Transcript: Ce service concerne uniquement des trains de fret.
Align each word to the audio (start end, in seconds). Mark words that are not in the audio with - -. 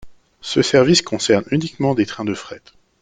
Ce 0.41 0.63
service 0.63 1.03
concerne 1.03 1.43
uniquement 1.51 1.93
des 1.93 2.07
trains 2.07 2.25
de 2.25 2.33
fret. 2.33 2.63